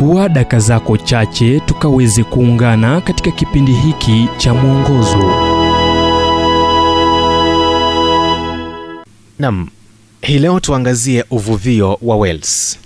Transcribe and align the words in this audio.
chukua 0.00 0.28
daka 0.28 0.58
zako 0.58 0.96
chache 0.96 1.60
tukaweze 1.60 2.24
kuungana 2.24 3.00
katika 3.00 3.30
kipindi 3.30 3.72
hiki 3.72 4.28
cha 4.36 4.54
mwongozo. 4.54 5.18
Nam 9.38 9.68
hii 10.22 10.38
leo 10.38 10.60
tuangazie 10.60 11.24
uvuvio 11.30 11.98
wa 12.02 12.16
wales. 12.16 12.78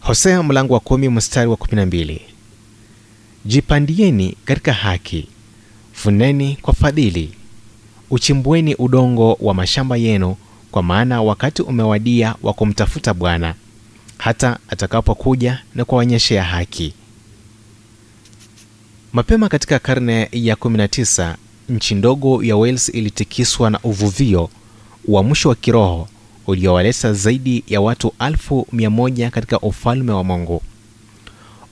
Hosea 0.00 0.42
mlango 0.42 0.74
wa 0.74 0.80
kumi 0.80 1.08
mstari 1.08 1.50
wa 1.50 1.56
12 1.56 2.20
jipandieni 3.44 4.36
katika 4.44 4.72
haki 4.72 5.28
funeni 5.92 6.58
kwa 6.62 6.74
fadhili 6.74 7.32
uchimbweni 8.10 8.74
udongo 8.74 9.36
wa 9.40 9.54
mashamba 9.54 9.96
yenu 9.96 10.36
kwa 10.70 10.82
maana 10.82 11.22
wakati 11.22 11.62
umewadia 11.62 12.34
wa 12.42 12.52
kumtafuta 12.52 13.14
bwana 13.14 13.54
hata 14.18 14.58
atakapokuja 14.68 15.62
na 15.74 15.84
kuwaonyeshea 15.84 16.44
haki. 16.44 16.92
Mapema 19.12 19.48
katika 19.48 19.78
karne 19.78 20.28
ya 20.32 20.54
19 20.54 21.34
nchi 21.68 21.94
ndogo 21.94 22.42
ya 22.44 22.56
wales 22.56 22.88
ilitikiswa 22.88 23.70
na 23.70 23.80
uvuvio 23.82 24.50
uamsho 25.04 25.48
wa 25.48 25.54
kiroho 25.54 26.08
uliowaleta 26.46 27.12
zaidi 27.12 27.64
ya 27.66 27.80
watu 27.80 28.12
elfu 28.20 28.66
mia 28.72 28.90
moja 28.90 29.30
katika 29.30 29.60
ufalme 29.60 30.12
wa 30.12 30.24
mungu 30.24 30.62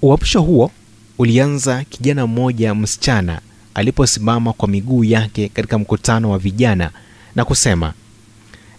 uamsho 0.03 0.43
huo 0.43 0.71
ulianza 1.19 1.85
kijana 1.85 2.27
mmoja 2.27 2.75
msichana 2.75 3.41
aliposimama 3.75 4.53
kwa 4.53 4.69
miguu 4.69 5.05
yake 5.05 5.49
katika 5.49 5.79
mkutano 5.79 6.31
wa 6.31 6.39
vijana 6.39 6.91
na 7.35 7.45
kusema 7.45 7.93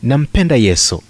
nampenda 0.03 0.55
yesu 0.55 1.03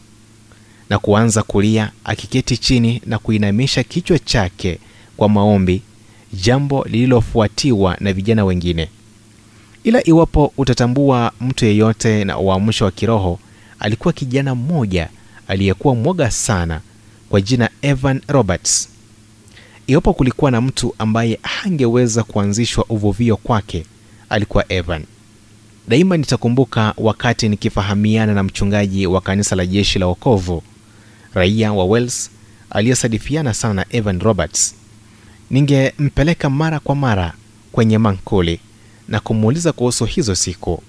na 0.89 0.99
kuanza 0.99 1.43
kulia 1.43 1.91
akiketi 2.03 2.57
chini 2.57 3.01
na 3.05 3.19
kuinamisha 3.19 3.83
kichwa 3.83 4.19
chake 4.19 4.79
kwa 5.17 5.29
maombi 5.29 5.81
jambo 6.33 6.83
lililofuatiwa 6.83 7.97
na 7.99 8.13
vijana 8.13 8.45
wengine. 8.45 8.89
Ila 9.83 10.07
iwapo 10.07 10.53
utatambua 10.57 11.31
mtu 11.41 11.65
yeyote 11.65 12.23
na 12.25 12.37
uamsho 12.39 12.85
wa 12.85 12.91
kiroho 12.91 13.39
alikuwa 13.79 14.13
kijana 14.13 14.55
mmoja 14.55 15.09
aliyekuwa 15.47 15.95
mwoga 15.95 16.31
sana 16.31 16.81
kwa 17.29 17.41
jina 17.41 17.69
evan 17.81 18.21
roberts. 18.27 18.89
Iwapo 19.87 20.13
kulikuwa 20.13 20.51
na 20.51 20.61
mtu 20.61 20.95
ambaye 20.97 21.39
hangeweza 21.41 22.23
kuanzishwa 22.23 22.85
uvuvio 22.89 23.37
kwake 23.37 23.85
alikuwa 24.29 24.71
evan. 24.73 25.03
Daima 25.87 26.17
nitakumbuka 26.17 26.93
wakati 26.97 27.49
nikifahamiana 27.49 28.33
na 28.33 28.43
mchungaji 28.43 29.07
wa 29.07 29.21
kanisa 29.21 29.55
la 29.55 29.65
jeshi 29.65 29.99
la 29.99 30.07
wokovu 30.07 30.63
raia 31.35 31.73
wa 31.73 31.85
wales 31.85 32.29
aliyesadifiana 32.69 33.53
sana 33.53 33.73
na 33.73 33.85
evan 33.89 34.19
roberts. 34.19 34.75
Ningempeleka 35.49 36.49
mara 36.49 36.79
kwa 36.79 36.95
mara 36.95 37.33
kwenye 37.71 37.97
mankuli 37.97 38.59
na 39.07 39.19
kumuuliza 39.19 39.71
kuhusu 39.71 40.05
hizo 40.05 40.35
siku 40.35 40.83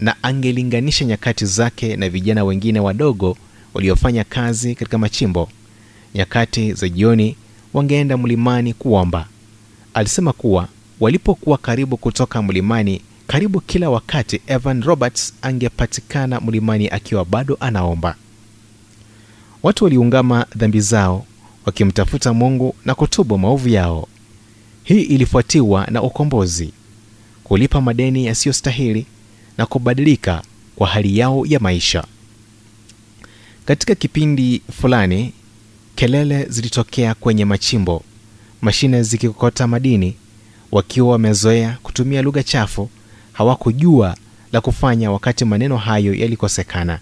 na 0.00 0.22
angelinganisha 0.22 1.04
nyakati 1.04 1.46
zake 1.46 1.96
na 1.96 2.08
vijana 2.08 2.44
wengine 2.44 2.80
wadogo 2.80 3.36
waliofanya 3.74 4.24
kazi 4.24 4.74
katika 4.74 4.98
machimbo. 4.98 5.48
Nyakati 6.14 6.72
za 6.72 6.88
jioni 6.88 7.36
wangeenda 7.74 8.16
mlimani 8.16 8.74
kuomba. 8.74 9.26
Alisema 9.94 10.32
kuwa 10.32 10.68
walipokuwa 11.00 11.58
karibu 11.58 11.96
kutoka 11.96 12.42
mlimani 12.42 13.00
karibu 13.26 13.60
kila 13.60 13.90
wakati 13.90 14.40
evan 14.46 14.82
roberts 14.82 15.34
angepatikana 15.42 16.40
mlimani 16.40 16.88
akiwa 16.88 17.24
bado 17.24 17.56
anaomba 17.60 18.16
watu 19.64 19.84
waliungama 19.84 20.46
dhambi 20.56 20.80
zao 20.80 21.26
wakimtafuta 21.66 22.32
mungu 22.34 22.74
na 22.84 22.94
kutubu 22.94 23.38
maovu 23.38 23.68
yao. 23.68 24.08
Hii 24.84 25.00
ilifuatiwa 25.02 25.86
na 25.90 26.02
ukombozi 26.02 26.72
kulipa 27.44 27.80
madeni 27.80 28.26
yasiyostahili 28.26 29.06
na 29.58 29.66
kubadilika 29.66 30.42
kwa 30.76 30.88
hali 30.88 31.18
yao 31.18 31.46
ya 31.46 31.60
maisha. 31.60 32.04
Katika 33.66 33.94
kipindi 33.94 34.62
fulani 34.80 35.32
kelele 35.94 36.46
zilitokea 36.48 37.14
kwenye 37.14 37.44
machimbo 37.44 38.02
mashine 38.62 39.02
zikikokota 39.02 39.66
madini 39.66 40.16
wakiwa 40.72 41.08
wamezoea 41.08 41.78
kutumia 41.82 42.22
lugha 42.22 42.42
chafu 42.42 42.90
hawakujua 43.32 44.16
la 44.52 44.60
kufanya 44.60 45.10
wakati 45.10 45.44
maneno 45.44 45.76
hayo 45.76 46.14
yalikosekana 46.14 46.98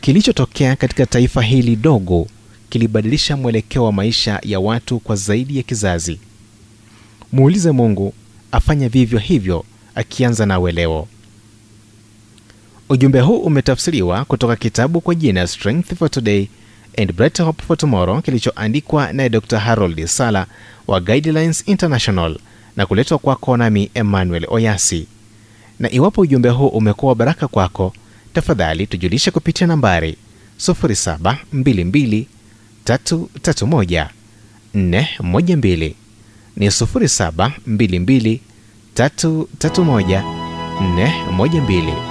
kilichotokea 0.00 0.76
katika 0.76 1.06
taifa 1.06 1.42
hili 1.42 1.76
dogo 1.76 2.26
kilibadilisha 2.68 3.36
mwelekeo 3.36 3.84
wa 3.84 3.92
maisha 3.92 4.40
ya 4.42 4.60
watu 4.60 4.98
kwa 4.98 5.16
zaidi 5.16 5.56
ya 5.56 5.62
kizazi. 5.62 6.20
Muulize 7.32 7.70
mungu 7.70 8.14
afanye 8.52 8.88
vivyo 8.88 9.18
hivyo 9.18 9.64
akianza 9.94 10.46
nawe 10.46 10.72
leo. 10.72 11.06
Ujumbe 12.88 13.20
huu 13.20 13.38
umetafsiriwa 13.38 14.24
kutoka 14.24 14.56
kitabu 14.56 15.00
kwa 15.00 15.14
jina 15.14 15.46
strength 15.46 15.94
for 15.94 16.10
today 16.10 16.46
and 16.98 17.12
bright 17.12 17.38
hope 17.42 17.62
for 17.62 17.76
tomorrow 17.76 18.20
kilichoandikwa 18.22 19.12
naye 19.12 19.28
dr 19.28 19.58
harold 19.58 20.06
sala 20.06 20.46
wa 20.86 21.00
guidelines 21.00 21.62
international 21.66 22.38
na 22.76 22.86
kuletwa 22.86 23.18
kwako 23.18 23.56
nami 23.56 23.90
emmanuel 23.94 24.46
oyasi. 24.48 25.06
Na 25.78 25.90
iwapo 25.90 26.20
ujumbe 26.20 26.48
huu 26.48 26.66
umekuwa 26.68 27.14
baraka 27.14 27.48
kwako 27.48 27.92
tafadhali 28.42 28.86
tujulishe 28.86 29.30
kupitia 29.30 29.66
nambari 29.66 30.16
0722 30.58 32.24
331 32.86 34.06
412 34.74 35.92
ni 36.56 36.66
0722 36.68 38.38
331 38.96 40.22
412 40.80 42.07